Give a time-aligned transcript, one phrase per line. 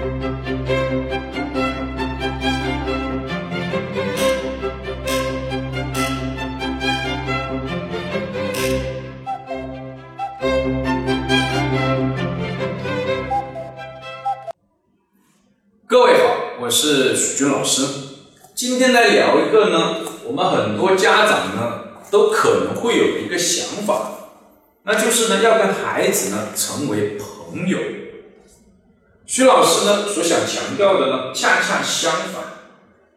[0.00, 0.06] 各
[16.04, 17.82] 位好，我是许军老师。
[18.54, 21.80] 今天来聊一个呢，我们很多家长呢
[22.10, 24.12] 都可能会有一个想法，
[24.84, 27.78] 那就是呢要跟孩子呢成为朋友。
[29.32, 32.42] 徐老师呢所想强调的呢，恰恰相反，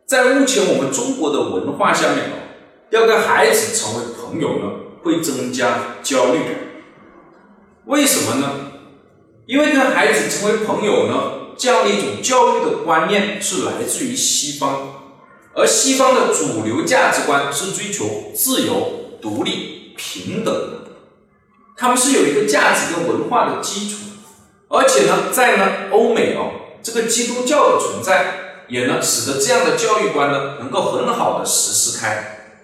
[0.06, 2.38] 在目前我们中国的文化下面哦，
[2.92, 4.70] 要跟孩子成为朋友呢，
[5.02, 6.52] 会增加焦虑感。
[7.86, 8.48] 为什么呢？
[9.48, 11.40] 因为跟孩子成为朋友呢。
[11.56, 15.04] 这样的一种教育的观念是来自于西方，
[15.56, 20.92] 而西方的主流价值观是追求自由、独立、平等的，
[21.78, 23.98] 他们是有一个价值跟文化的基础，
[24.74, 26.50] 而且呢，在呢欧美哦，
[26.82, 32.56] 这个基督教的存在也呢使得这样的教育观呢能够很好的实施开，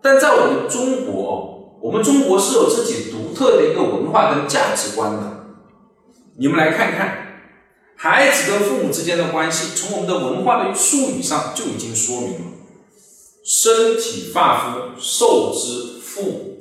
[0.00, 5.20] 但在我们中国，我们中国是有自己独特的一个文化跟价值观的，
[6.38, 7.20] 你们来看看。
[7.96, 12.46] 孩子跟父母之间的关系，从我们的文化的术语上就已经说明了：
[13.44, 16.58] 身体发肤受之父母，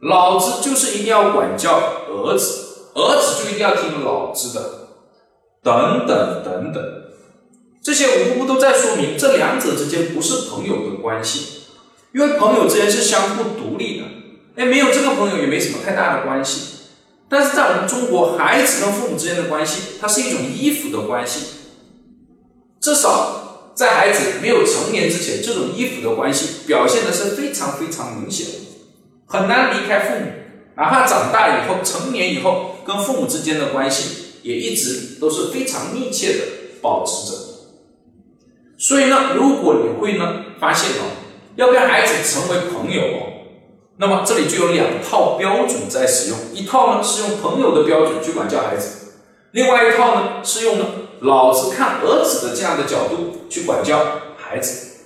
[0.00, 2.65] 老子就是一定要管教儿子，
[2.96, 4.88] 儿子就一定要听老子的，
[5.62, 6.82] 等等等等，
[7.82, 11.64] 这些无不都在说明这两者之间不是朋友的关系，
[12.14, 14.06] 因为朋友之间是相互独立的，
[14.56, 16.74] 哎，没有这个朋友也没什么太大的关系。
[17.28, 21.44] 但是在我们中国，孩子跟父母之间的关系，它是一种依附的关系。
[22.80, 28.52] 至少在孩子没有成年之前，这种依附的关系表现的是非常非常明显的，
[29.26, 30.30] 很难离开父母。
[30.76, 36.44] 哪怕长大以后，成年以后，跟父母之间的关系也一直都是非常密切的
[36.82, 37.38] 保持着。
[38.78, 41.16] 所以呢，如果你会呢发现哦，
[41.56, 43.32] 要跟孩子成为朋友哦。
[43.96, 49.14] 那么这里就有两套标准在使用，一套呢是用朋友的标准去管教孩子，
[49.52, 50.84] 另外一套呢是用呢
[51.20, 53.98] 老子看儿子的这样的角度去管教
[54.36, 54.98] 孩子。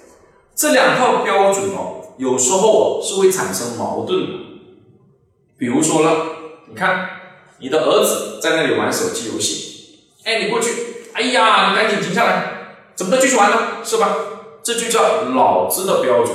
[0.56, 4.49] 这两套标准哦，有时候哦是会产生矛盾的。
[5.60, 6.10] 比如说呢，
[6.70, 7.10] 你看
[7.58, 10.70] 你的儿子在那里玩手机游戏，哎，你过去，
[11.12, 12.52] 哎呀，你赶紧停下来，
[12.94, 13.56] 怎么能继续玩呢？
[13.84, 14.16] 是吧？
[14.62, 16.34] 这就叫老子的标准。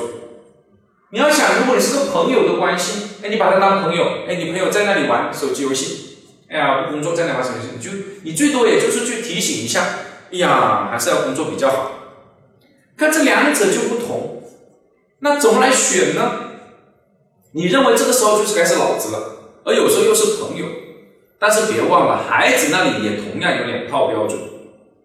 [1.09, 9.83] 你要想，如果你是个朋友的关系，哎，你把他当朋友，哎，你朋友在那里玩手机游戏，哎呀，不工作在那玩手机游戏，你就你最多也就是去提醒一下，
[10.31, 11.91] 哎呀，还是要工作比较好。
[12.95, 14.43] 看这两者就不同，
[15.19, 16.44] 那怎么来选呢？
[17.55, 20.65] 你认为这个时候就是该是老子了，而有时候又是朋友，
[21.39, 24.37] 但是别忘了，孩子那里也同样有两套标准，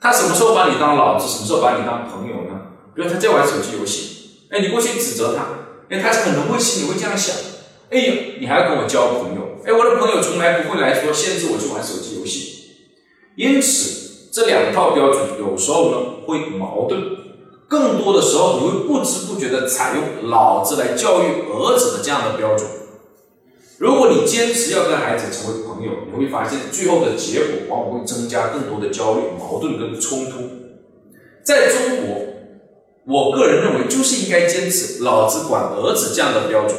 [0.01, 2.61] 他什么时候把你当老子，什么时候把你当朋友呢？
[2.93, 5.45] 比如他在玩手机游戏，哎，你过去指责他。
[5.91, 7.37] 哎，他可能会心里会这样想：
[7.91, 9.63] 哎呀，你还要跟我交朋友？
[9.65, 12.65] 哎，我的朋友从来不会来说限制我去玩手机游戏。
[13.37, 15.97] 因此，这两套标准有时候呢
[16.27, 17.01] 会矛盾，
[17.71, 22.69] 更多的时候你会不知不觉的采用老子来教育儿子的这样的标准。
[23.79, 30.39] 如果你坚持要跟孩子成为朋友，你会发现最后的结果往往会增加更多的焦虑、矛盾跟冲突。
[31.45, 32.27] 在中国。
[33.07, 36.77] 我个人认为，就是应该坚持“老子管儿子”这样的标准，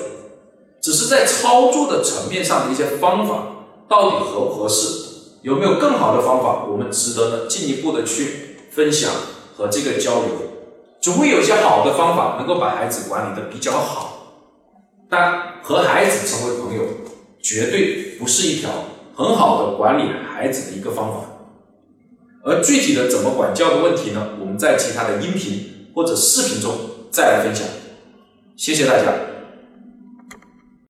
[0.79, 9.11] 只是在操作的层面上的一些方法到底合不合适，有没有更好的方法，我们值得呢进一步的去分享
[9.57, 10.29] 和这个交流。
[11.01, 14.35] 总会有一些好的方法能够把孩子管理的比较好，
[15.09, 16.83] 但和孩子成为朋友，
[17.41, 18.69] 绝对不是一条
[19.15, 21.27] 很好的管理孩子的一个方法。
[22.43, 24.29] 而具体的怎么管教的问题呢？
[24.39, 25.69] 我们在其他的音频。
[25.93, 26.73] 或者视频中
[27.11, 27.67] 再来分享，
[28.55, 29.11] 谢谢大家。